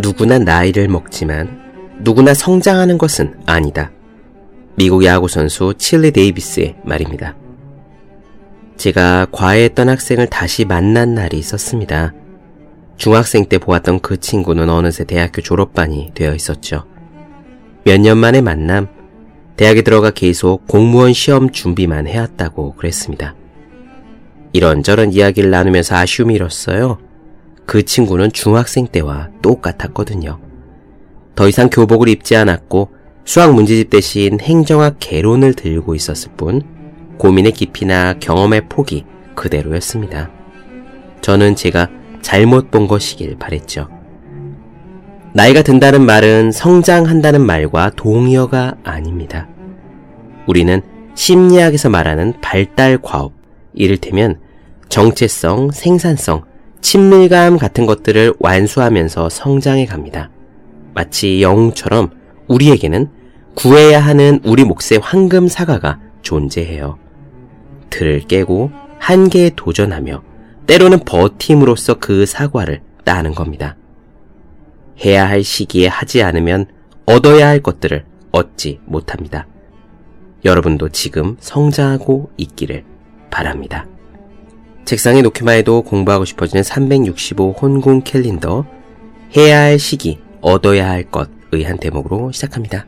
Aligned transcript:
누구나 0.00 0.38
나이를 0.38 0.88
먹지만 0.88 1.98
누구나 2.00 2.34
성장하는 2.34 2.98
것은 2.98 3.34
아니다. 3.46 3.90
미국 4.76 5.04
야구 5.04 5.28
선수 5.28 5.74
칠리 5.76 6.12
데이비스의 6.12 6.76
말입니다. 6.84 7.36
제가 8.76 9.26
과외했던 9.30 9.88
학생을 9.90 10.26
다시 10.28 10.64
만난 10.64 11.14
날이 11.14 11.38
있었습니다. 11.38 12.14
중학생 12.96 13.46
때 13.46 13.58
보았던 13.58 14.00
그 14.00 14.18
친구는 14.18 14.70
어느새 14.70 15.04
대학교 15.04 15.42
졸업반이 15.42 16.12
되어 16.14 16.34
있었죠. 16.34 16.84
몇 17.84 17.98
년 18.00 18.18
만에 18.18 18.40
만남, 18.40 18.88
대학에 19.56 19.82
들어가 19.82 20.10
계속 20.10 20.66
공무원 20.66 21.12
시험 21.12 21.50
준비만 21.50 22.06
해왔다고 22.06 22.74
그랬습니다. 22.74 23.34
이런저런 24.52 25.12
이야기를 25.12 25.50
나누면서 25.50 25.96
아쉬움이 25.96 26.34
일었어요. 26.34 26.98
그 27.70 27.84
친구는 27.84 28.32
중학생 28.32 28.88
때와 28.88 29.28
똑같았거든요. 29.42 30.40
더 31.36 31.48
이상 31.48 31.70
교복을 31.70 32.08
입지 32.08 32.34
않았고 32.34 32.88
수학 33.24 33.54
문제집 33.54 33.90
대신 33.90 34.40
행정학 34.40 34.96
개론을 34.98 35.54
들고 35.54 35.94
있었을 35.94 36.32
뿐 36.36 36.62
고민의 37.16 37.52
깊이나 37.52 38.14
경험의 38.14 38.68
폭이 38.68 39.04
그대로였습니다. 39.36 40.32
저는 41.20 41.54
제가 41.54 41.88
잘못 42.22 42.72
본 42.72 42.88
것이길 42.88 43.38
바랬죠. 43.38 43.86
나이가 45.32 45.62
든다는 45.62 46.04
말은 46.04 46.50
성장한다는 46.50 47.40
말과 47.40 47.90
동의어가 47.90 48.78
아닙니다. 48.82 49.46
우리는 50.48 50.82
심리학에서 51.14 51.88
말하는 51.88 52.34
발달 52.40 52.98
과업, 53.00 53.32
이를테면 53.74 54.40
정체성, 54.88 55.70
생산성, 55.70 56.49
친밀감 56.80 57.58
같은 57.58 57.86
것들을 57.86 58.34
완수하면서 58.38 59.28
성장해 59.28 59.86
갑니다. 59.86 60.30
마치 60.94 61.42
영웅처럼 61.42 62.10
우리에게는 62.48 63.08
구해야 63.54 64.00
하는 64.00 64.40
우리 64.44 64.64
몫의 64.64 65.00
황금 65.02 65.48
사과가 65.48 66.00
존재해요. 66.22 66.98
틀을 67.90 68.20
깨고 68.20 68.70
한계에 68.98 69.50
도전하며 69.56 70.22
때로는 70.66 71.00
버팀으로써 71.04 71.94
그 71.94 72.26
사과를 72.26 72.82
따는 73.04 73.34
겁니다. 73.34 73.76
해야 75.04 75.28
할 75.28 75.42
시기에 75.42 75.88
하지 75.88 76.22
않으면 76.22 76.66
얻어야 77.06 77.48
할 77.48 77.60
것들을 77.60 78.04
얻지 78.32 78.80
못합니다. 78.84 79.46
여러분도 80.44 80.90
지금 80.90 81.36
성장하고 81.40 82.30
있기를 82.36 82.84
바랍니다. 83.30 83.86
책상에 84.84 85.22
놓기만 85.22 85.56
해도 85.56 85.82
공부하고 85.82 86.24
싶어지는 86.24 86.62
365 86.62 87.52
혼공 87.52 88.02
캘린더 88.02 88.64
해야 89.36 89.60
할 89.60 89.78
시기, 89.78 90.18
얻어야 90.40 90.88
할 90.88 91.04
것의 91.04 91.64
한 91.64 91.78
대목으로 91.78 92.32
시작합니다. 92.32 92.86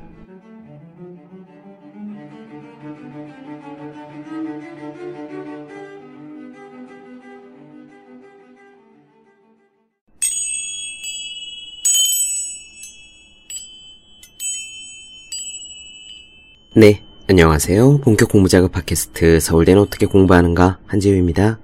네, 16.74 17.02
안녕하세요. 17.28 17.98
본격 17.98 18.30
공부 18.30 18.48
작업 18.48 18.72
팟캐스트 18.72 19.40
서울대는 19.40 19.82
어떻게 19.82 20.06
공부하는가 20.06 20.78
한지우입니다. 20.86 21.58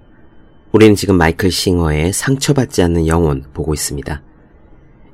우리는 0.70 0.94
지금 0.94 1.16
마이클 1.16 1.50
싱어의 1.50 2.12
상처받지 2.12 2.82
않는 2.82 3.06
영혼 3.06 3.42
보고 3.54 3.72
있습니다. 3.72 4.22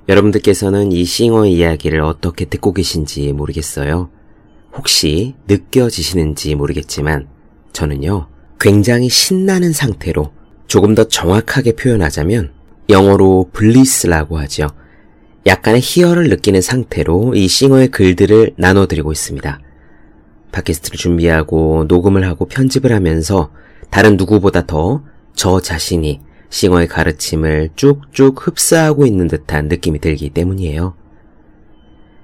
여러분들께서는 0.08 0.90
이 0.90 1.04
싱어의 1.04 1.52
이야기를 1.52 2.00
어떻게 2.00 2.44
듣고 2.44 2.72
계신지 2.72 3.32
모르겠어요. 3.32 4.10
혹시 4.76 5.34
느껴지시는지 5.46 6.56
모르겠지만 6.56 7.28
저는요, 7.72 8.26
굉장히 8.58 9.08
신나는 9.08 9.72
상태로 9.72 10.32
조금 10.66 10.96
더 10.96 11.04
정확하게 11.04 11.76
표현하자면 11.76 12.52
영어로 12.88 13.50
블리스라고 13.52 14.38
하죠. 14.38 14.66
약간의 15.46 15.80
희열을 15.82 16.30
느끼는 16.30 16.62
상태로 16.62 17.34
이 17.36 17.46
싱어의 17.46 17.88
글들을 17.88 18.54
나눠드리고 18.56 19.12
있습니다. 19.12 19.60
팟캐스트를 20.50 20.98
준비하고 20.98 21.84
녹음을 21.86 22.26
하고 22.26 22.46
편집을 22.46 22.92
하면서 22.92 23.50
다른 23.90 24.16
누구보다 24.16 24.66
더 24.66 25.04
저 25.34 25.60
자신이 25.60 26.20
싱어의 26.50 26.88
가르침을 26.88 27.70
쭉쭉 27.74 28.46
흡수하고 28.46 29.06
있는 29.06 29.26
듯한 29.26 29.68
느낌이 29.68 29.98
들기 29.98 30.30
때문이에요. 30.30 30.94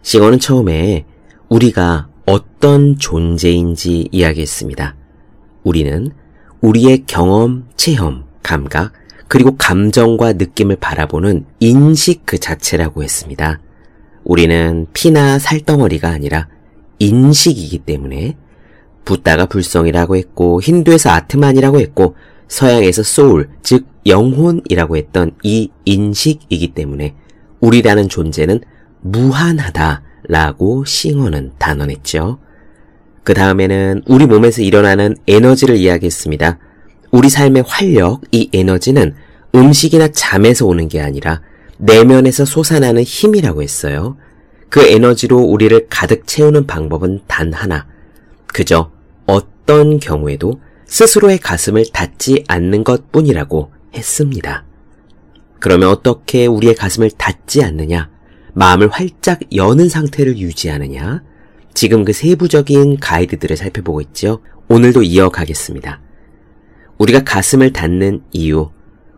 싱어는 0.02 0.38
처음에 0.38 1.04
우리가 1.48 2.08
어떤 2.26 2.96
존재인지 2.96 4.08
이야기했습니다. 4.12 4.94
우리는 5.64 6.12
우리의 6.60 7.04
경험, 7.06 7.66
체험, 7.76 8.24
감각, 8.42 8.92
그리고 9.26 9.56
감정과 9.56 10.34
느낌을 10.34 10.76
바라보는 10.76 11.44
인식 11.60 12.22
그 12.24 12.38
자체라고 12.38 13.02
했습니다. 13.02 13.60
우리는 14.24 14.86
피나 14.92 15.38
살덩어리가 15.38 16.08
아니라 16.08 16.48
인식이기 16.98 17.78
때문에 17.78 18.36
붓다가 19.04 19.46
불성이라고 19.46 20.16
했고 20.16 20.60
힌두에서 20.60 21.10
아트만이라고 21.10 21.80
했고 21.80 22.16
서양에서 22.50 23.04
소울, 23.04 23.48
즉 23.62 23.86
영혼이라고 24.06 24.96
했던 24.96 25.30
이 25.44 25.70
인식이기 25.84 26.74
때문에 26.74 27.14
우리라는 27.60 28.08
존재는 28.08 28.60
무한하다라고 29.02 30.84
싱어는 30.84 31.52
단언했죠. 31.58 32.38
그 33.22 33.34
다음에는 33.34 34.02
우리 34.06 34.26
몸에서 34.26 34.62
일어나는 34.62 35.16
에너지를 35.28 35.76
이야기했습니다. 35.76 36.58
우리 37.12 37.28
삶의 37.28 37.64
활력, 37.66 38.22
이 38.32 38.50
에너지는 38.52 39.14
음식이나 39.54 40.08
잠에서 40.08 40.66
오는 40.66 40.88
게 40.88 41.00
아니라 41.00 41.42
내면에서 41.78 42.44
솟아나는 42.44 43.04
힘이라고 43.04 43.62
했어요. 43.62 44.16
그 44.68 44.88
에너지로 44.88 45.38
우리를 45.38 45.86
가득 45.88 46.26
채우는 46.26 46.66
방법은 46.66 47.20
단 47.28 47.52
하나. 47.52 47.86
그저 48.48 48.90
어떤 49.26 50.00
경우에도 50.00 50.60
스스로의 50.90 51.38
가슴을 51.38 51.84
닫지 51.92 52.44
않는 52.48 52.82
것 52.82 53.12
뿐이라고 53.12 53.70
했습니다. 53.94 54.64
그러면 55.60 55.88
어떻게 55.88 56.46
우리의 56.46 56.74
가슴을 56.74 57.12
닫지 57.12 57.62
않느냐? 57.62 58.10
마음을 58.54 58.88
활짝 58.88 59.38
여는 59.54 59.88
상태를 59.88 60.38
유지하느냐? 60.38 61.22
지금 61.74 62.04
그 62.04 62.12
세부적인 62.12 62.98
가이드들을 62.98 63.56
살펴보고 63.56 64.00
있죠. 64.00 64.40
오늘도 64.68 65.04
이어가겠습니다. 65.04 66.00
우리가 66.98 67.22
가슴을 67.22 67.72
닫는 67.72 68.22
이유, 68.32 68.70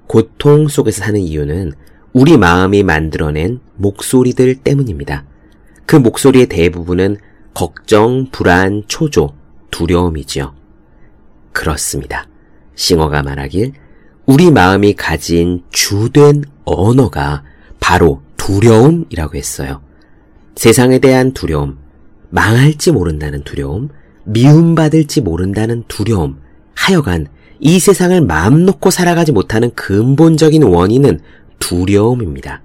고통 0.07 0.69
속에서 0.69 1.05
사는 1.05 1.19
이유는 1.19 1.73
우리 2.13 2.37
마음이 2.37 2.83
만들어낸 2.83 3.61
목소리들 3.77 4.57
때문입니다. 4.57 5.25
그 5.87 5.97
목소리의 5.97 6.47
대부분은 6.47 7.17
걱정, 7.55 8.29
불안, 8.31 8.83
초조, 8.89 9.35
두려움이지요. 9.71 10.62
그렇습니다. 11.53 12.27
싱어가 12.75 13.23
말하길 13.23 13.73
우리 14.27 14.51
마음이 14.51 14.95
가진 14.95 15.63
주된 15.71 16.45
언어가 16.65 17.43
바로 17.81 18.23
두려움이라고 18.37 19.37
했어요. 19.37 19.83
세상에 20.57 20.99
대한 20.99 21.33
두려움, 21.33 21.79
망할지 22.31 22.93
모른다는 22.93 23.43
두려움, 23.45 23.89
미움받을지 24.25 25.21
모른다는 25.21 25.85
두려움, 25.89 26.41
하여간 26.75 27.27
이 27.61 27.79
세상을 27.79 28.21
마음 28.23 28.65
놓고 28.65 28.91
살아가지 28.91 29.33
못하는 29.33 29.71
근본적인 29.75 30.63
원인은 30.63 31.21
두려움입니다. 31.59 32.63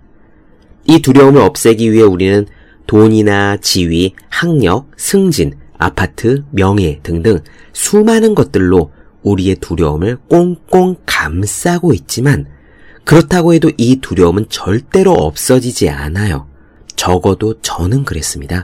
이 0.86 1.02
두려움을 1.02 1.42
없애기 1.42 1.92
위해 1.92 2.04
우리는 2.04 2.48
돈이나 2.88 3.58
지위, 3.58 4.14
학력, 4.30 4.90
승진, 4.98 5.54
아파트, 5.78 6.44
명예 6.52 7.00
등등 7.04 7.40
수많은 7.74 8.36
것들로 8.36 8.92
우리의 9.24 9.56
두려움을 9.56 10.18
꽁꽁 10.30 10.96
감싸고 11.06 11.94
있지만 11.94 12.48
그렇다고 13.04 13.54
해도 13.54 13.72
이 13.78 14.02
두려움은 14.02 14.48
절대로 14.50 15.14
없어지지 15.14 15.90
않아요. 15.90 16.48
적어도 16.96 17.62
저는 17.62 18.04
그랬습니다. 18.04 18.64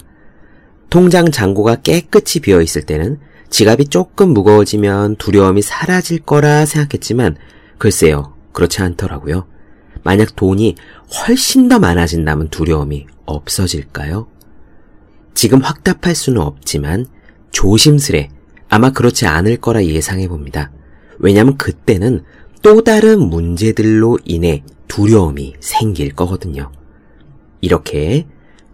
통장 0.89 1.31
잔고가 1.31 1.75
깨끗이 1.77 2.39
비어 2.39 2.61
있을 2.61 2.83
때는 2.83 3.19
지갑이 3.49 3.85
조금 3.85 4.33
무거워지면 4.33 5.15
두려움이 5.17 5.61
사라질 5.61 6.19
거라 6.19 6.65
생각했지만 6.65 7.37
글쎄요, 7.77 8.33
그렇지 8.51 8.81
않더라고요. 8.81 9.45
만약 10.03 10.35
돈이 10.35 10.75
훨씬 11.15 11.69
더 11.69 11.79
많아진다면 11.79 12.49
두려움이 12.49 13.07
없어질까요? 13.25 14.27
지금 15.33 15.61
확답할 15.61 16.15
수는 16.15 16.41
없지만 16.41 17.05
조심스레 17.51 18.29
아마 18.69 18.91
그렇지 18.91 19.27
않을 19.27 19.57
거라 19.57 19.85
예상해 19.85 20.27
봅니다. 20.27 20.71
왜냐하면 21.19 21.57
그때는 21.57 22.23
또 22.61 22.83
다른 22.83 23.19
문제들로 23.19 24.17
인해 24.25 24.63
두려움이 24.87 25.55
생길 25.59 26.13
거거든요. 26.13 26.71
이렇게 27.61 28.25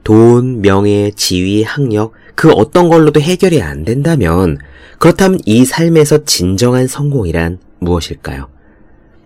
돈, 0.04 0.62
명예, 0.62 1.12
지위, 1.16 1.64
학력, 1.64 2.14
그 2.36 2.52
어떤 2.52 2.90
걸로도 2.90 3.20
해결이 3.20 3.62
안 3.62 3.84
된다면 3.84 4.58
그렇다면 4.98 5.40
이 5.46 5.66
삶에서 5.66 6.24
진정한 6.26 6.88
성공이란 6.88 7.60
무엇일까요? 7.80 8.48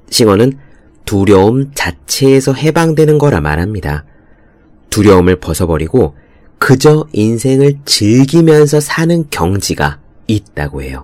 싱어는 0.10 0.58
두려움 1.06 1.72
자체에서 1.74 2.54
해방되는 2.54 3.18
거라 3.18 3.42
말합니다. 3.42 4.06
두려움을 4.90 5.40
벗어버리고 5.40 6.16
그저 6.66 7.06
인생을 7.12 7.80
즐기면서 7.84 8.80
사는 8.80 9.26
경지가 9.30 10.00
있다고 10.28 10.82
해요. 10.82 11.04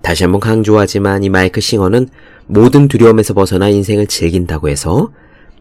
다시 0.00 0.24
한번 0.24 0.40
강조하지만 0.40 1.24
이 1.24 1.28
마이크 1.28 1.60
싱어는 1.60 2.08
모든 2.46 2.88
두려움에서 2.88 3.34
벗어나 3.34 3.68
인생을 3.68 4.06
즐긴다고 4.06 4.70
해서 4.70 5.12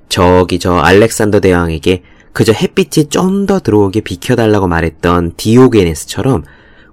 저기 0.08 0.60
저 0.60 0.78
알렉산더 0.78 1.42
대왕에게 1.42 2.04
그저 2.32 2.54
햇빛이 2.54 3.10
좀 3.10 3.48
더 3.48 3.60
들어오게 3.60 4.00
비켜달라고 4.00 4.70
말했던 4.70 5.34
디오게네스처럼 5.36 6.46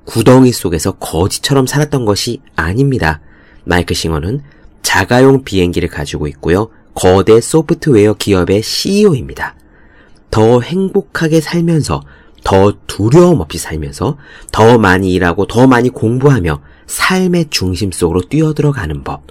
구덩이 0.04 0.50
속에서 0.50 0.94
거지처럼 0.98 1.68
살았던 1.68 2.04
것이 2.04 2.40
아닙니다. 2.56 3.20
마이크 3.62 3.94
싱어는 3.94 4.42
자가용 4.82 5.44
비행기를 5.44 5.88
가지고 5.88 6.26
있고요. 6.26 6.70
거대 6.94 7.40
소프트웨어 7.40 8.14
기업의 8.14 8.64
CEO입니다. 8.64 9.54
더 10.30 10.60
행복하게 10.60 11.40
살면서 11.40 12.02
더 12.44 12.72
두려움 12.86 13.40
없이 13.40 13.58
살면서 13.58 14.16
더 14.52 14.78
많이 14.78 15.12
일하고 15.12 15.46
더 15.46 15.66
많이 15.66 15.88
공부하며 15.88 16.60
삶의 16.86 17.46
중심 17.50 17.92
속으로 17.92 18.22
뛰어들어가는 18.22 19.04
법. 19.04 19.22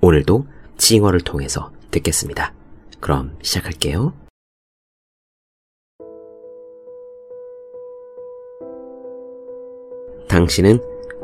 오늘도 0.00 0.46
징어를 0.76 1.20
통해서 1.20 1.70
듣겠습니다. 1.90 2.52
그럼 3.00 3.32
시작할게요. 3.42 4.12
당신은 10.28 10.80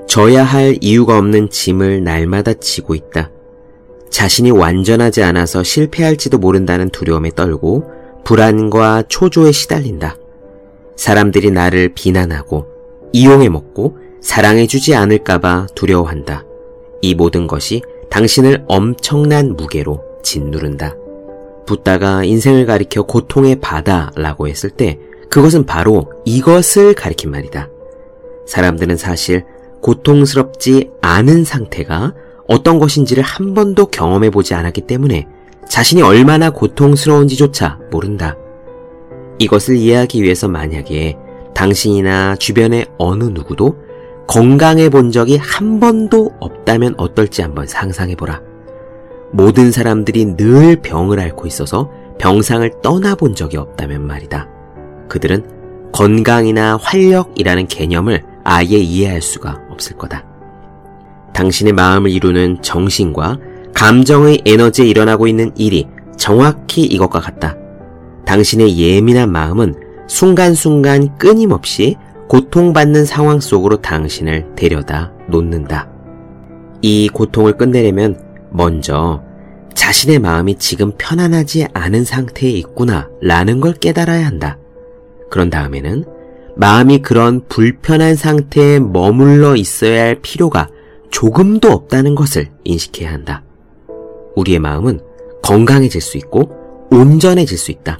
져야 0.06 0.44
할 0.44 0.79
이유가 0.81 1.19
없는 1.19 1.50
짐을 1.50 2.05
날마다 2.05 2.55
지고 2.55 2.94
있다. 2.94 3.31
자신이 4.11 4.50
완전하지 4.50 5.23
않아서 5.23 5.62
실패할지도 5.62 6.38
모른다는 6.38 6.90
두려움에 6.90 7.31
떨고 7.31 8.01
불안과 8.24 9.02
초조에 9.08 9.52
시달린다. 9.52 10.16
사람들이 10.96 11.50
나를 11.50 11.90
비난하고 11.94 12.66
이용해 13.12 13.48
먹고 13.48 13.98
사랑해주지 14.20 14.94
않을까봐 14.94 15.66
두려워한다. 15.74 16.44
이 17.00 17.14
모든 17.14 17.46
것이 17.46 17.82
당신을 18.10 18.64
엄청난 18.69 19.56
무게로 19.56 20.02
짓누른다. 20.22 20.94
붓다가 21.66 22.24
인생을 22.24 22.66
가리켜 22.66 23.02
고통의 23.02 23.56
바다라고 23.56 24.48
했을 24.48 24.70
때 24.70 24.98
그것은 25.28 25.64
바로 25.64 26.12
이것을 26.24 26.94
가리킨 26.94 27.30
말이다. 27.30 27.69
사람들은 28.46 28.96
사실 28.96 29.44
고통스럽지 29.80 30.90
않은 31.00 31.44
상태가 31.44 32.14
어떤 32.46 32.78
것인지를 32.78 33.22
한 33.22 33.54
번도 33.54 33.86
경험해 33.86 34.30
보지 34.30 34.54
않았기 34.54 34.82
때문에 34.82 35.26
자신이 35.69 36.03
얼마나 36.03 36.50
고통스러운지조차 36.50 37.79
모른다. 37.91 38.37
이것을 39.38 39.76
이해하기 39.76 40.23
위해서 40.23 40.49
만약에 40.49 41.17
당신이나 41.55 42.37
주변의 42.37 42.87
어느 42.99 43.25
누구도 43.25 43.76
건강해 44.26 44.88
본 44.88 45.11
적이 45.11 45.37
한 45.38 45.81
번도 45.81 46.32
없다면 46.41 46.94
어떨지 46.97 47.43
한번 47.43 47.67
상상해 47.67 48.14
보라. 48.14 48.41
모든 49.32 49.73
사람들이 49.73 50.37
늘 50.37 50.76
병을 50.76 51.19
앓고 51.19 51.47
있어서 51.47 51.91
병상을 52.19 52.70
떠나본 52.82 53.35
적이 53.35 53.56
없다면 53.58 54.06
말이다. 54.06 54.49
그들은 55.08 55.91
건강이나 55.93 56.79
활력이라는 56.81 57.67
개념을 57.67 58.23
아예 58.44 58.76
이해할 58.76 59.20
수가 59.20 59.61
없을 59.70 59.97
거다. 59.97 60.25
당신의 61.32 61.73
마음을 61.73 62.11
이루는 62.11 62.62
정신과 62.62 63.38
감정의 63.82 64.43
에너지에 64.46 64.87
일어나고 64.87 65.26
있는 65.26 65.50
일이 65.56 65.88
정확히 66.17 66.84
이것과 66.84 67.19
같다. 67.19 67.56
당신의 68.25 68.79
예민한 68.79 69.32
마음은 69.32 69.75
순간순간 70.06 71.19
끊임없이 71.19 71.96
고통받는 72.29 73.05
상황 73.05 73.40
속으로 73.40 73.81
당신을 73.81 74.55
데려다 74.55 75.12
놓는다. 75.29 75.88
이 76.81 77.08
고통을 77.08 77.56
끝내려면 77.56 78.20
먼저 78.52 79.20
자신의 79.75 80.20
마음이 80.20 80.58
지금 80.58 80.93
편안하지 80.96 81.67
않은 81.75 82.05
상태에 82.05 82.50
있구나 82.50 83.08
라는 83.20 83.58
걸 83.61 83.73
깨달아야 83.73 84.25
한다. 84.25 84.58
그런 85.29 85.50
다음에는 85.50 86.05
마음이 86.55 87.02
그런 87.02 87.40
불편한 87.49 88.14
상태에 88.14 88.79
머물러 88.79 89.56
있어야 89.56 90.05
할 90.05 90.20
필요가 90.23 90.69
조금도 91.11 91.69
없다는 91.73 92.14
것을 92.14 92.46
인식해야 92.62 93.12
한다. 93.12 93.43
우리의 94.37 94.58
마음은 94.58 95.00
건강해질 95.43 96.00
수 96.00 96.17
있고 96.19 96.50
온전해질 96.90 97.58
수 97.58 97.70
있다. 97.70 97.99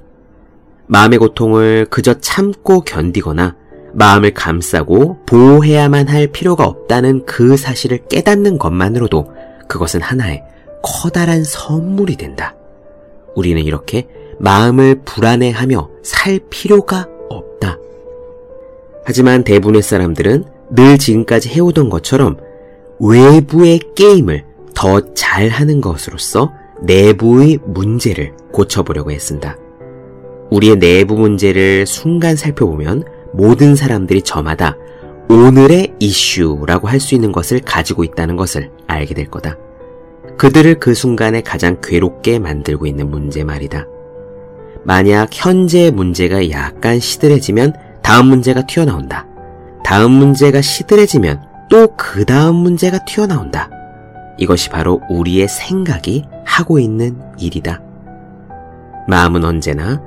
마음의 0.87 1.19
고통을 1.19 1.87
그저 1.91 2.15
참고 2.21 2.83
견디거나 2.83 3.57
마음을 3.95 4.33
감싸고 4.33 5.25
보호해야만 5.27 6.09
할 6.09 6.27
필요가 6.27 6.65
없다는 6.65 7.25
그 7.27 7.57
사실을 7.57 8.07
깨닫는 8.09 8.59
것만으로도 8.59 9.27
그것은 9.69 10.01
하나의 10.01 10.43
커다란 10.83 11.45
선물이 11.45 12.17
된다. 12.17 12.55
우리는 13.35 13.63
이렇게 13.63 14.09
마음을 14.39 15.03
불안해하며 15.05 15.91
살 16.03 16.41
필요가 16.51 17.07
없다. 17.29 17.79
하지만 19.05 19.45
대부분의 19.45 19.83
사람들은 19.83 20.45
늘 20.71 20.99
지금까지 20.99 21.49
해오던 21.51 21.89
것처럼 21.89 22.39
외부의 22.99 23.81
게임을 23.95 24.45
더 24.83 25.01
잘하는 25.15 25.81
것으로서 25.81 26.53
내부의 26.81 27.61
문제를 27.65 28.33
고쳐보려고 28.53 29.13
했습니다. 29.13 29.57
우리의 30.51 30.75
내부 30.81 31.17
문제를 31.17 31.87
순간 31.87 32.35
살펴보면 32.35 33.05
모든 33.33 33.77
사람들이 33.77 34.23
저마다 34.23 34.77
오늘의 35.29 35.95
이슈라고 36.01 36.89
할 36.89 36.99
수 36.99 37.15
있는 37.15 37.31
것을 37.31 37.61
가지고 37.61 38.03
있다는 38.03 38.35
것을 38.35 38.73
알게 38.89 39.15
될 39.15 39.31
거다. 39.31 39.57
그들을 40.37 40.81
그 40.81 40.95
순간에 40.95 41.43
가장 41.43 41.77
괴롭게 41.81 42.41
만들고 42.41 42.87
있는 42.89 43.09
문제 43.09 43.45
말이다. 43.45 43.87
만약 44.83 45.29
현재의 45.31 45.93
문제가 45.93 46.51
약간 46.51 46.99
시들해지면 46.99 47.75
다음 48.03 48.27
문제가 48.27 48.67
튀어나온다. 48.67 49.29
다음 49.85 50.11
문제가 50.11 50.61
시들해지면 50.61 51.41
또 51.71 51.87
그 51.97 52.25
다음 52.25 52.57
문제가 52.57 52.99
튀어나온다. 53.05 53.71
이것이 54.39 54.71
바로 54.71 55.01
우리의 55.09 55.49
생각이 55.49 56.25
하고 56.45 56.79
있는 56.79 57.21
일이다. 57.39 57.81
마음은 59.09 59.45
언제나 59.45 60.01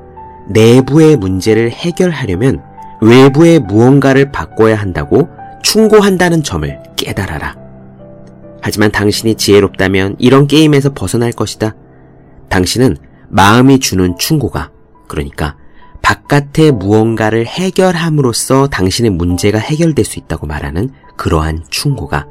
내부의 0.49 1.17
문제를 1.17 1.71
해결하려면 1.71 2.61
외부의 3.01 3.59
무언가를 3.59 4.31
바꿔야 4.31 4.75
한다고 4.75 5.29
충고한다는 5.63 6.43
점을 6.43 6.79
깨달아라. 6.95 7.55
하지만 8.61 8.91
당신이 8.91 9.35
지혜롭다면 9.35 10.15
이런 10.17 10.47
게임에서 10.47 10.93
벗어날 10.93 11.31
것이다. 11.31 11.75
당신은 12.49 12.97
마음이 13.29 13.79
주는 13.79 14.17
충고가, 14.17 14.71
그러니까 15.07 15.55
바깥의 16.01 16.71
무언가를 16.71 17.45
해결함으로써 17.45 18.67
당신의 18.67 19.11
문제가 19.11 19.57
해결될 19.57 20.05
수 20.05 20.19
있다고 20.19 20.47
말하는 20.47 20.91
그러한 21.15 21.63
충고가 21.69 22.27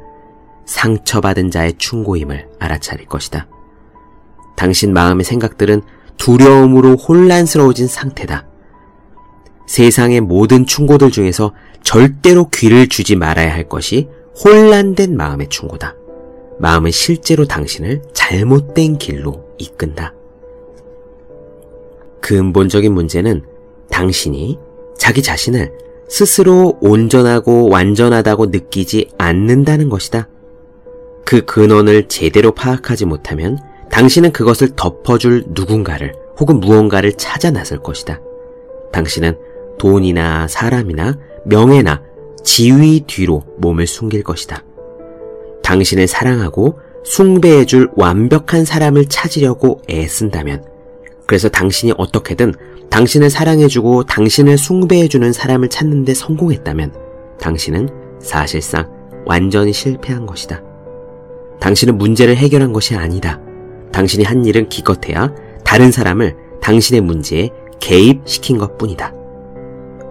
상처받은 0.65 1.51
자의 1.51 1.73
충고임을 1.77 2.49
알아차릴 2.59 3.07
것이다. 3.07 3.47
당신 4.55 4.93
마음의 4.93 5.23
생각들은 5.23 5.81
두려움으로 6.17 6.95
혼란스러워진 6.95 7.87
상태다. 7.87 8.47
세상의 9.67 10.21
모든 10.21 10.65
충고들 10.65 11.11
중에서 11.11 11.53
절대로 11.83 12.49
귀를 12.49 12.87
주지 12.87 13.15
말아야 13.15 13.53
할 13.53 13.67
것이 13.67 14.07
혼란된 14.43 15.15
마음의 15.15 15.49
충고다. 15.49 15.95
마음은 16.59 16.91
실제로 16.91 17.45
당신을 17.45 18.01
잘못된 18.13 18.97
길로 18.97 19.45
이끈다. 19.57 20.13
근본적인 22.21 22.93
문제는 22.93 23.43
당신이 23.91 24.57
자기 24.97 25.21
자신을 25.21 25.71
스스로 26.07 26.77
온전하고 26.81 27.69
완전하다고 27.69 28.47
느끼지 28.47 29.11
않는다는 29.17 29.89
것이다. 29.89 30.27
그 31.25 31.43
근원을 31.43 32.07
제대로 32.07 32.51
파악하지 32.51 33.05
못하면 33.05 33.57
당신은 33.89 34.31
그것을 34.31 34.69
덮어줄 34.75 35.45
누군가를 35.49 36.13
혹은 36.39 36.59
무언가를 36.59 37.13
찾아 37.13 37.49
나설 37.51 37.79
것이다. 37.79 38.21
당신은 38.91 39.37
돈이나 39.79 40.47
사람이나 40.47 41.17
명예나 41.45 42.01
지위 42.43 43.01
뒤로 43.07 43.43
몸을 43.57 43.87
숨길 43.87 44.23
것이다. 44.23 44.63
당신을 45.63 46.07
사랑하고 46.07 46.79
숭배해줄 47.03 47.89
완벽한 47.95 48.65
사람을 48.65 49.05
찾으려고 49.07 49.81
애쓴다면, 49.89 50.63
그래서 51.25 51.49
당신이 51.49 51.93
어떻게든 51.97 52.53
당신을 52.89 53.29
사랑해주고 53.29 54.03
당신을 54.03 54.57
숭배해주는 54.57 55.33
사람을 55.33 55.69
찾는데 55.69 56.13
성공했다면 56.13 56.93
당신은 57.39 57.89
사실상 58.21 58.89
완전히 59.25 59.73
실패한 59.73 60.25
것이다. 60.25 60.61
당신은 61.59 61.97
문제를 61.97 62.35
해결한 62.35 62.73
것이 62.73 62.95
아니다. 62.95 63.39
당신이 63.91 64.23
한 64.23 64.45
일은 64.45 64.69
기껏해야 64.69 65.33
다른 65.63 65.91
사람을 65.91 66.35
당신의 66.61 67.01
문제에 67.01 67.49
개입시킨 67.79 68.57
것 68.57 68.77
뿐이다. 68.77 69.13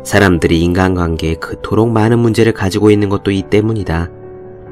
사람들이 0.05 0.61
인간관계에 0.61 1.35
그토록 1.35 1.91
많은 1.91 2.19
문제를 2.19 2.53
가지고 2.53 2.91
있는 2.91 3.09
것도 3.09 3.31
이 3.31 3.43
때문이다. 3.49 4.11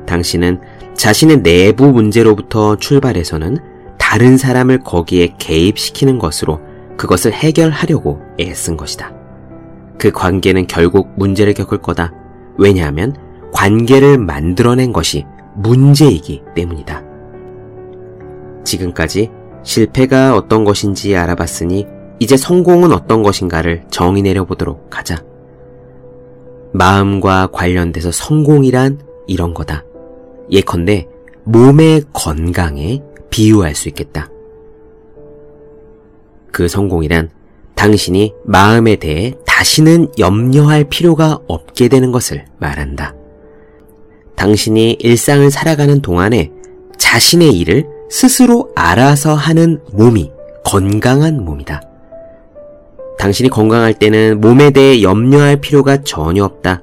당신은 0.07 0.61
자신의 0.95 1.43
내부 1.43 1.91
문제로부터 1.91 2.77
출발해서는 2.77 3.59
다른 3.99 4.37
사람을 4.37 4.81
거기에 4.81 5.35
개입시키는 5.39 6.19
것으로 6.19 6.61
그것을 6.97 7.33
해결하려고 7.33 8.21
애쓴 8.39 8.77
것이다. 8.77 9.13
그 9.99 10.11
관계는 10.11 10.67
결국 10.67 11.09
문제를 11.17 11.55
겪을 11.55 11.79
거다. 11.79 12.13
왜냐하면 12.59 13.15
관계를 13.53 14.19
만들어낸 14.19 14.93
것이 14.93 15.25
문제이기 15.57 16.43
때문이다. 16.55 17.03
지금까지 18.65 19.31
실패가 19.63 20.37
어떤 20.37 20.65
것인지 20.65 21.17
알아봤으니 21.17 21.87
이제 22.19 22.37
성공은 22.37 22.93
어떤 22.93 23.23
것인가를 23.23 23.85
정의 23.91 24.23
내려보도록 24.23 24.97
하자. 24.97 25.25
마음과 26.73 27.49
관련돼서 27.53 28.11
성공이란 28.11 29.01
이런 29.27 29.55
거다. 29.55 29.85
예컨대 30.51 31.09
몸의 31.45 32.05
건강에 32.13 33.03
비유할 33.31 33.75
수 33.75 33.89
있겠다. 33.89 34.29
그 36.51 36.69
성공이란 36.69 37.31
당신이 37.75 38.35
마음에 38.45 38.97
대해 38.97 39.35
다시는 39.47 40.09
염려할 40.19 40.85
필요가 40.85 41.41
없게 41.49 41.89
되는 41.89 42.13
것을 42.13 42.45
말한다. 42.59 43.15
당신이 44.37 44.97
일상을 45.01 45.51
살아가는 45.51 46.01
동안에 46.03 46.51
자신의 46.99 47.53
일을 47.59 47.87
스스로 48.11 48.71
알아서 48.75 49.35
하는 49.35 49.81
몸이 49.93 50.31
건강한 50.65 51.45
몸이다. 51.45 51.83
당신이 53.19 53.49
건강할 53.51 53.95
때는 53.95 54.41
몸에 54.41 54.71
대해 54.71 55.03
염려할 55.03 55.61
필요가 55.61 56.03
전혀 56.03 56.45
없다. 56.45 56.83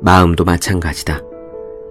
마음도 0.00 0.44
마찬가지다. 0.44 1.22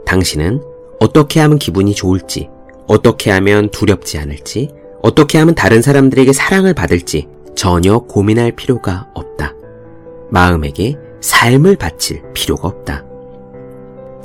당신은 0.06 0.62
어떻게 1.00 1.40
하면 1.42 1.60
기분이 1.60 1.94
좋을지, 1.94 2.50
어떻게 2.88 3.30
하면 3.32 3.70
두렵지 3.70 4.18
않을지, 4.18 4.70
어떻게 5.02 5.38
하면 5.38 5.54
다른 5.54 5.82
사람들에게 5.82 6.34
사랑을 6.34 6.74
받을지 6.74 7.28
전혀 7.56 8.00
고민할 8.00 8.52
필요가 8.54 9.08
없다. 9.14 9.54
마음에게 10.30 10.96
삶을 11.22 11.76
바칠 11.76 12.22
필요가 12.34 12.68
없다. 12.68 13.07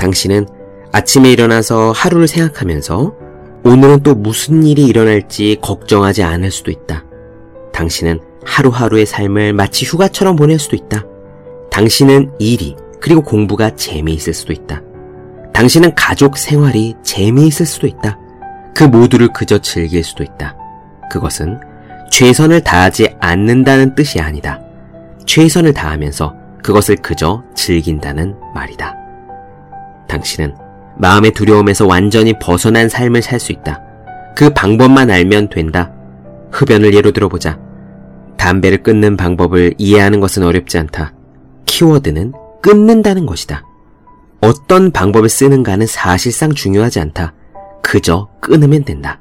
당신은 0.03 0.49
아침에 0.91 1.31
일어나서 1.31 1.93
하루를 1.93 2.27
생각하면서 2.27 3.15
오늘은 3.63 4.03
또 4.03 4.17
무슨 4.17 4.65
일이 4.65 4.85
일어날지 4.87 5.59
걱정하지 5.63 6.25
않을 6.25 6.51
수도 6.51 6.73
있다. 6.73 7.05
당신은 7.73 8.19
하루하루의 8.45 9.07
삶을 9.07 9.53
마치 9.53 9.85
휴가처럼 9.85 10.35
보낼 10.35 10.59
수도 10.59 10.75
있다. 10.75 11.05
당신은 11.71 12.33
일이 12.41 12.75
그리고 13.01 13.23
공부가 13.23 13.77
재미있을 13.77 14.35
수도 14.35 14.53
있다. 14.53 14.83
당신은 15.55 15.95
가족 15.95 16.37
생활이 16.37 16.97
재미있을 17.05 17.65
수도 17.65 17.87
있다. 17.87 18.19
그 18.75 18.83
모두를 18.83 19.29
그저 19.33 19.59
즐길 19.59 20.03
수도 20.03 20.25
있다. 20.25 20.57
그것은 21.13 21.61
최선을 22.11 22.65
다하지 22.65 23.15
않는다는 23.21 23.95
뜻이 23.95 24.21
아니다. 24.21 24.61
최선을 25.27 25.73
다하면서 25.73 26.35
그것을 26.61 26.97
그저 26.97 27.45
즐긴다는 27.55 28.35
말이다. 28.53 29.02
당신은 30.13 30.55
마음의 30.99 31.31
두려움에서 31.33 31.87
완전히 31.87 32.39
벗어난 32.39 32.89
삶을 32.89 33.23
살 33.23 33.41
수 33.41 33.53
있다. 33.53 33.81
그 34.37 34.51
방법만 34.51 35.11
알면 35.11 35.49
된다. 35.49 35.91
흡연을 36.51 36.93
예로 36.95 37.13
들어보자. 37.13 37.59
담배를 38.37 38.83
끊는 38.83 39.17
방법을 39.17 39.75
이해하는 39.79 40.21
것은 40.21 40.43
어렵지 40.43 40.79
않다. 40.79 41.15
키워드는 41.65 42.33
끊는다는 42.61 43.25
것이다. 43.25 43.65
어떤 44.41 44.91
방법을 44.91 45.29
쓰는가는 45.29 45.87
사실상 45.87 46.53
중요하지 46.53 47.01
않다. 47.01 47.33
그저 47.83 48.29
끊으면 48.41 48.85
된다. 48.85 49.21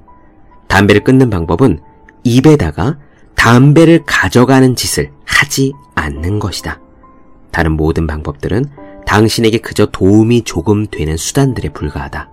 담배를 0.68 1.04
끊는 1.04 1.30
방법은 1.30 1.80
입에다가 2.24 2.98
담배를 3.36 4.04
가져가는 4.06 4.76
짓을 4.76 5.12
하지 5.26 5.72
않는 5.96 6.40
것이다. 6.40 6.80
다른 7.52 7.74
모든 7.74 8.08
방법들은 8.08 8.66
당신에게 9.12 9.58
그저 9.58 9.88
도움이 9.88 10.44
조금 10.44 10.88
되는 10.88 11.18
수단들에 11.18 11.68
불과하다. 11.74 12.30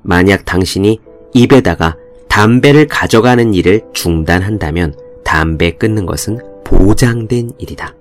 만약 0.00 0.46
당신이 0.46 0.98
입에다가 1.34 1.94
담배를 2.26 2.86
가져가는 2.86 3.52
일을 3.52 3.82
중단한다면 3.92 4.94
담배 5.24 5.72
끊는 5.72 6.06
것은 6.06 6.38
보장된 6.64 7.50
일이다. 7.58 7.94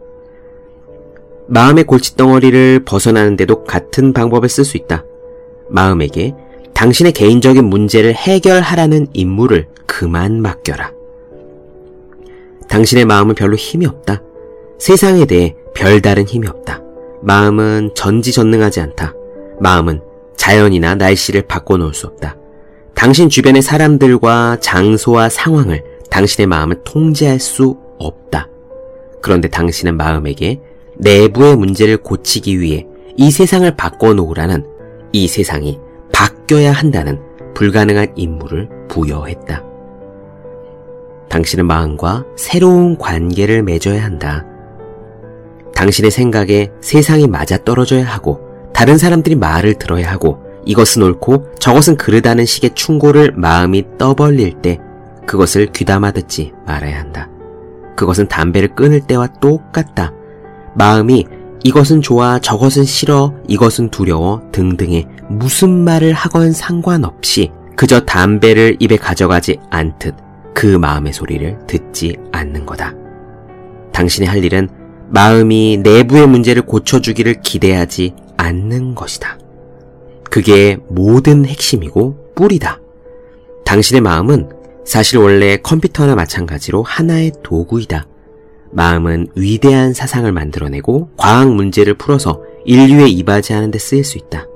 마음의 1.47 1.83
골칫덩어리를 1.83 2.85
벗어나는데도 2.85 3.65
같은 3.65 4.13
방법을 4.13 4.47
쓸 4.47 4.63
수 4.63 4.77
있다. 4.77 5.03
마음에게 5.69 6.33
당신의 6.73 7.11
개인적인 7.11 7.65
문제를 7.65 8.13
해결하라는 8.13 9.07
임무를 9.11 9.67
그만 9.85 10.41
맡겨라. 10.41 10.93
당신의 12.69 13.03
마음은 13.03 13.35
별로 13.35 13.57
힘이 13.57 13.87
없다. 13.87 14.23
세상에 14.79 15.25
대해 15.25 15.53
별다른 15.73 16.23
힘이 16.23 16.47
없다. 16.47 16.84
마음은 17.25 17.91
전지전능하지 17.95 18.81
않다. 18.81 19.13
마음은 19.59 20.01
자연이나 20.37 20.95
날씨를 20.95 21.41
바꿔놓을 21.43 21.93
수 21.93 22.05
없다. 22.07 22.37
당신 22.93 23.29
주변의 23.29 23.61
사람들과 23.61 24.57
장소와 24.61 25.29
상황을 25.29 25.83
당신의 26.11 26.47
마음을 26.47 26.81
통제할 26.83 27.39
수 27.39 27.77
없다. 27.97 28.47
그런데 29.21 29.47
당신은 29.47 29.97
마음에게 29.97 30.61
내부의 30.97 31.57
문제를 31.57 31.97
고치기 31.97 32.59
위해 32.59 32.85
이 33.17 33.31
세상을 33.31 33.75
바꿔놓으라는 33.75 34.65
이 35.11 35.27
세상이 35.27 35.79
바뀌어야 36.13 36.71
한다는 36.71 37.19
불가능한 37.55 38.13
임무를 38.15 38.69
부여했다. 38.87 39.63
당신은 41.29 41.65
마음과 41.65 42.25
새로운 42.37 42.97
관계를 42.97 43.63
맺어야 43.63 44.03
한다. 44.03 44.45
당신의 45.75 46.09
생각에 46.09 46.71
세상이 46.81 47.27
맞아 47.27 47.57
떨어져야 47.57 48.05
하고 48.05 48.39
다른 48.73 48.97
사람들이 48.97 49.35
말을 49.35 49.75
들어야 49.75 50.11
하고 50.11 50.39
이것은 50.65 51.03
옳고 51.03 51.55
저것은 51.59 51.97
그르다는 51.97 52.45
식의 52.45 52.71
충고를 52.73 53.33
마음이 53.35 53.83
떠벌릴 53.97 54.61
때 54.61 54.79
그것을 55.27 55.67
귀담아 55.67 56.11
듣지 56.11 56.53
말아야 56.65 56.99
한다. 56.99 57.29
그것은 57.95 58.27
담배를 58.27 58.75
끊을 58.75 59.01
때와 59.01 59.27
똑같다. 59.39 60.11
마음이 60.75 61.25
이것은 61.63 62.01
좋아, 62.01 62.37
저것은 62.39 62.83
싫어, 62.83 63.33
이것은 63.47 63.89
두려워 63.89 64.41
등등의 64.51 65.07
무슨 65.29 65.69
말을 65.69 66.13
하건 66.13 66.51
상관없이 66.51 67.51
그저 67.75 68.01
담배를 68.01 68.77
입에 68.79 68.97
가져가지 68.97 69.59
않듯 69.69 70.15
그 70.53 70.65
마음의 70.65 71.13
소리를 71.13 71.59
듣지 71.67 72.17
않는 72.31 72.65
거다. 72.65 72.93
당신이 73.91 74.27
할 74.27 74.43
일은 74.43 74.69
마음이 75.09 75.77
내부의 75.83 76.27
문제를 76.27 76.63
고쳐주기를 76.63 77.41
기대하지 77.41 78.13
않는 78.37 78.95
것이다. 78.95 79.37
그게 80.29 80.77
모든 80.89 81.45
핵심이고 81.45 82.33
뿌리다. 82.35 82.81
당신의 83.65 84.01
마음은 84.01 84.49
사실 84.85 85.17
원래 85.17 85.57
컴퓨터나 85.57 86.15
마찬가지로 86.15 86.83
하나의 86.83 87.31
도구이다. 87.43 88.05
마음은 88.71 89.27
위대한 89.35 89.93
사상을 89.93 90.29
만들어내고 90.31 91.11
과학 91.15 91.53
문제를 91.53 91.93
풀어서 91.95 92.41
인류에 92.65 93.07
이바지하는 93.07 93.71
데 93.71 93.79
쓰일 93.79 94.03
수 94.03 94.17
있다. 94.17 94.47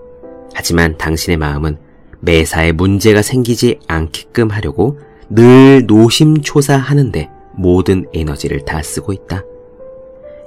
하지만 0.53 0.97
당신의 0.97 1.37
마음은 1.37 1.77
매사에 2.19 2.73
문제가 2.73 3.21
생기지 3.21 3.79
않게끔 3.87 4.49
하려고 4.49 4.99
늘 5.29 5.85
노심초사하는데 5.85 7.29
모든 7.55 8.05
에너지를 8.13 8.65
다 8.65 8.81
쓰고 8.83 9.13
있다. 9.13 9.43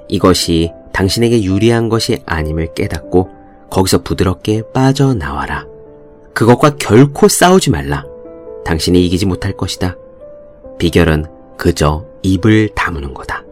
이것이 0.07 0.71
당신에게 0.93 1.43
유리한 1.43 1.89
것이 1.89 2.21
아님을 2.25 2.73
깨닫고 2.73 3.29
거기서 3.69 4.03
부드럽게 4.03 4.61
빠져나와라. 4.73 5.65
그것과 6.33 6.75
결코 6.77 7.27
싸우지 7.27 7.71
말라. 7.71 8.05
당신이 8.65 9.05
이기지 9.05 9.25
못할 9.25 9.53
것이다. 9.53 9.97
비결은 10.77 11.25
그저 11.57 12.05
입을 12.21 12.69
다무는 12.75 13.13
거다. 13.13 13.43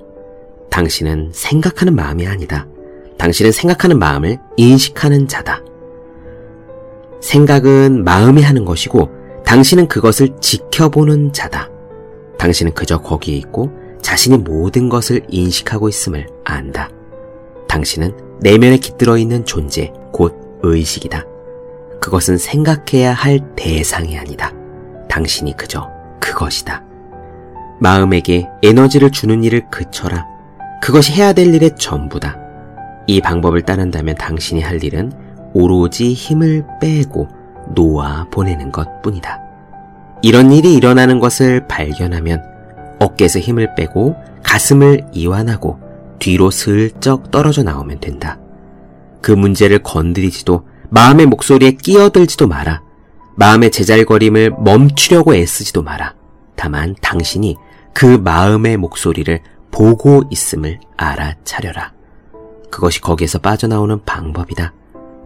당신은 0.69 1.31
생각하는 1.33 1.95
마음이 1.95 2.27
아니다. 2.27 2.67
당신은 3.17 3.51
생각하는 3.51 3.99
마음을 3.99 4.39
인식하는 4.57 5.27
자다. 5.27 5.61
생각은 7.21 8.03
마음이 8.03 8.41
하는 8.41 8.65
것이고 8.65 9.09
당신은 9.45 9.87
그것을 9.87 10.29
지켜보는 10.39 11.33
자다. 11.33 11.69
당신은 12.37 12.73
그저 12.73 12.99
거기에 12.99 13.35
있고 13.37 13.71
자신이 14.01 14.37
모든 14.37 14.89
것을 14.89 15.21
인식하고 15.29 15.89
있음을 15.89 16.27
안다. 16.43 16.89
당신은 17.67 18.39
내면에 18.41 18.77
깃들어 18.77 19.17
있는 19.17 19.45
존재, 19.45 19.93
곧 20.11 20.59
의식이다. 20.63 21.25
그것은 22.01 22.37
생각해야 22.37 23.13
할 23.13 23.39
대상이 23.55 24.17
아니다. 24.17 24.51
당신이 25.07 25.55
그저 25.55 25.89
그것이다. 26.19 26.83
마음에게 27.79 28.47
에너지를 28.63 29.11
주는 29.11 29.43
일을 29.43 29.69
그쳐라. 29.69 30.25
그것이 30.81 31.13
해야 31.13 31.33
될 31.33 31.53
일의 31.53 31.75
전부다. 31.77 32.37
이 33.07 33.21
방법을 33.21 33.63
따른다면 33.63 34.15
당신이 34.15 34.61
할 34.61 34.83
일은 34.83 35.11
오로지 35.53 36.13
힘을 36.13 36.65
빼고 36.79 37.27
놓아 37.75 38.27
보내는 38.31 38.71
것 38.71 39.01
뿐이다. 39.01 39.39
이런 40.21 40.51
일이 40.51 40.75
일어나는 40.75 41.19
것을 41.19 41.67
발견하면 41.67 42.43
어깨에서 43.01 43.39
힘을 43.39 43.75
빼고 43.75 44.15
가슴을 44.43 45.07
이완하고 45.11 45.79
뒤로 46.19 46.51
슬쩍 46.51 47.31
떨어져 47.31 47.63
나오면 47.63 47.99
된다. 47.99 48.39
그 49.21 49.31
문제를 49.31 49.79
건드리지도 49.79 50.67
마음의 50.89 51.25
목소리에 51.25 51.71
끼어들지도 51.71 52.47
마라. 52.47 52.83
마음의 53.35 53.71
제잘거림을 53.71 54.55
멈추려고 54.59 55.33
애쓰지도 55.33 55.81
마라. 55.81 56.13
다만 56.55 56.95
당신이 57.01 57.57
그 57.93 58.05
마음의 58.05 58.77
목소리를 58.77 59.39
보고 59.71 60.23
있음을 60.29 60.79
알아차려라. 60.97 61.93
그것이 62.69 63.01
거기에서 63.01 63.39
빠져나오는 63.39 64.03
방법이다. 64.05 64.73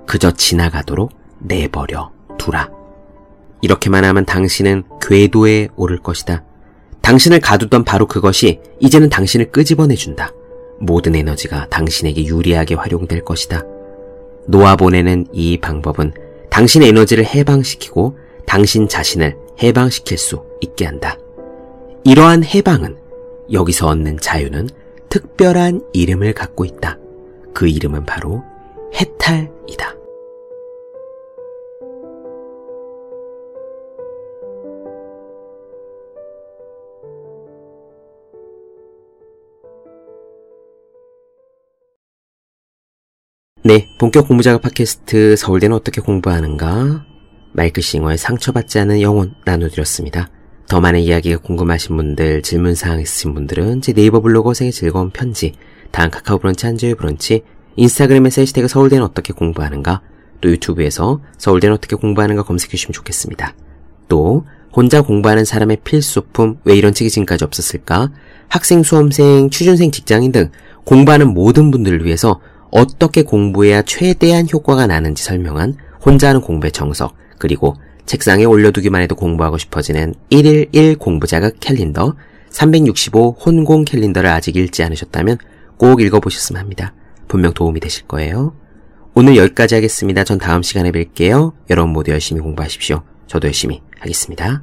그저 0.05 0.31
지나가도록 0.31 1.11
내버려 1.39 2.11
두라. 2.37 2.69
이렇게만 3.61 4.05
하면 4.05 4.25
당신은 4.25 4.83
궤도에 5.01 5.69
오를 5.75 5.99
것이다. 5.99 6.43
당신을 7.05 7.39
가두던 7.39 7.83
바로 7.83 8.07
그것이 8.07 8.59
이제는 8.79 9.09
당신을 9.09 9.51
끄집어내준다. 9.51 10.33
모든 10.79 11.15
에너지가 11.15 11.67
당신에게 11.69 12.25
유리하게 12.25 12.73
활용될 12.73 13.23
것이다. 13.23 13.61
놓아보내는 14.47 15.27
이 15.31 15.59
방법은 15.59 16.13
당신의 16.49 16.89
에너지를 16.89 17.23
해방시키고 17.23 18.17
당신 18.47 18.87
자신을 18.87 19.37
해방시킬 19.61 20.17
수 20.17 20.43
있게 20.61 20.85
한다. 20.85 21.19
이러한 22.05 22.43
해방은 22.43 22.97
여기서 23.51 23.87
얻는 23.87 24.17
자유는 24.19 24.69
특별한 25.09 25.81
이름을 25.93 26.33
갖고 26.33 26.65
있다. 26.65 26.97
그 27.53 27.67
이름은 27.67 28.05
바로 28.05 28.43
해탈이다. 28.95 29.95
본격 43.97 44.27
공부작업 44.27 44.61
팟캐스트 44.61 45.37
서울대는 45.37 45.73
어떻게 45.73 46.01
공부하는가? 46.01 47.05
마이크 47.53 47.79
싱어의 47.79 48.17
상처받지 48.17 48.77
않은 48.79 48.99
영혼 48.99 49.33
나눠드렸습니다. 49.45 50.27
더 50.67 50.81
많은 50.81 50.99
이야기가 50.99 51.37
궁금하신 51.37 51.95
분들, 51.95 52.41
질문사항 52.41 52.99
있으신 52.99 53.33
분들은 53.33 53.79
제 53.79 53.93
네이버 53.93 54.19
블로그 54.19 54.53
생의 54.53 54.73
즐거운 54.73 55.11
편지, 55.11 55.53
다음 55.91 56.09
카카오 56.09 56.39
브런치 56.39 56.65
한주의 56.65 56.93
브런치, 56.93 57.43
인스타그램에서 57.77 58.41
해시태그 58.41 58.67
서울대는 58.67 59.01
어떻게 59.01 59.31
공부하는가, 59.31 60.01
또 60.41 60.49
유튜브에서 60.49 61.21
서울대는 61.37 61.73
어떻게 61.73 61.95
공부하는가 61.95 62.43
검색해주시면 62.43 62.91
좋겠습니다. 62.91 63.55
또 64.09 64.45
혼자 64.73 65.03
공부하는 65.03 65.45
사람의 65.45 65.77
필수품, 65.85 66.57
왜 66.65 66.75
이런 66.75 66.93
책이 66.93 67.09
지금까지 67.09 67.45
없었을까? 67.45 68.11
학생, 68.49 68.83
수험생, 68.83 69.49
취준생, 69.51 69.91
직장인 69.91 70.33
등 70.33 70.51
공부하는 70.83 71.33
모든 71.33 71.71
분들을 71.71 72.03
위해서 72.03 72.41
어떻게 72.71 73.23
공부해야 73.23 73.81
최대한 73.83 74.47
효과가 74.51 74.87
나는지 74.87 75.23
설명한 75.23 75.75
혼자 76.03 76.29
하는 76.29 76.41
공부의 76.41 76.71
정석, 76.71 77.15
그리고 77.37 77.75
책상에 78.05 78.45
올려두기만 78.45 79.01
해도 79.01 79.15
공부하고 79.15 79.57
싶어지는 79.57 80.13
1일 80.29 80.69
1 80.71 80.97
공부 80.97 81.27
자극 81.27 81.59
캘린더, 81.59 82.15
365 82.49 83.37
혼공 83.43 83.85
캘린더를 83.85 84.29
아직 84.29 84.55
읽지 84.55 84.83
않으셨다면 84.83 85.37
꼭 85.77 86.01
읽어보셨으면 86.01 86.61
합니다. 86.61 86.93
분명 87.27 87.53
도움이 87.53 87.79
되실 87.79 88.05
거예요. 88.07 88.55
오늘 89.13 89.37
여기까지 89.37 89.75
하겠습니다. 89.75 90.23
전 90.23 90.37
다음 90.37 90.61
시간에 90.61 90.91
뵐게요. 90.91 91.53
여러분 91.69 91.93
모두 91.93 92.11
열심히 92.11 92.41
공부하십시오. 92.41 93.01
저도 93.27 93.47
열심히 93.47 93.81
하겠습니다. 93.99 94.61